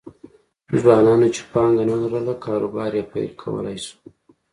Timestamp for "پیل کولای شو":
3.11-3.95